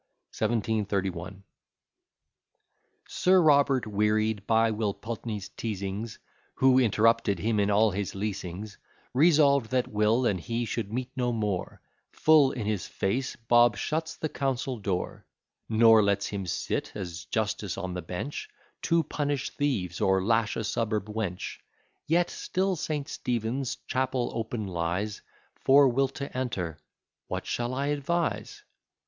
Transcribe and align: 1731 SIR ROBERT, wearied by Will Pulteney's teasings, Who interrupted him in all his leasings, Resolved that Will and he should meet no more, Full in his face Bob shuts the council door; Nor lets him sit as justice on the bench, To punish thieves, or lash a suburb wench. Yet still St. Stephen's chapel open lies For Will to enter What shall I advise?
1731 0.31 1.43
SIR 3.07 3.39
ROBERT, 3.43 3.85
wearied 3.85 4.47
by 4.47 4.71
Will 4.71 4.95
Pulteney's 4.95 5.49
teasings, 5.49 6.17
Who 6.55 6.79
interrupted 6.79 7.37
him 7.37 7.59
in 7.59 7.69
all 7.69 7.91
his 7.91 8.15
leasings, 8.15 8.79
Resolved 9.13 9.69
that 9.69 9.87
Will 9.89 10.25
and 10.25 10.39
he 10.39 10.65
should 10.65 10.91
meet 10.91 11.11
no 11.15 11.31
more, 11.31 11.83
Full 12.13 12.51
in 12.51 12.65
his 12.65 12.87
face 12.87 13.35
Bob 13.35 13.77
shuts 13.77 14.15
the 14.17 14.27
council 14.27 14.79
door; 14.79 15.27
Nor 15.69 16.01
lets 16.01 16.25
him 16.25 16.47
sit 16.47 16.91
as 16.95 17.25
justice 17.25 17.77
on 17.77 17.93
the 17.93 18.01
bench, 18.01 18.49
To 18.81 19.03
punish 19.03 19.51
thieves, 19.51 20.01
or 20.01 20.23
lash 20.25 20.55
a 20.55 20.63
suburb 20.63 21.09
wench. 21.13 21.59
Yet 22.07 22.31
still 22.31 22.75
St. 22.75 23.07
Stephen's 23.07 23.75
chapel 23.85 24.31
open 24.33 24.65
lies 24.65 25.21
For 25.59 25.87
Will 25.87 26.07
to 26.07 26.35
enter 26.35 26.79
What 27.27 27.45
shall 27.45 27.75
I 27.75 27.89
advise? 27.89 28.63